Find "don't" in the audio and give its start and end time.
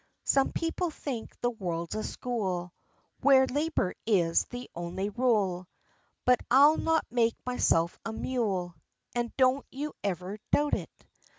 9.37-9.63